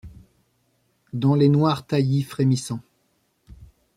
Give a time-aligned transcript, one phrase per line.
[1.13, 2.81] Dans les noirs taillis frémissants;